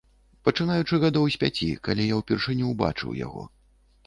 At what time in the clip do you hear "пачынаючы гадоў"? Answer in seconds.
0.47-1.27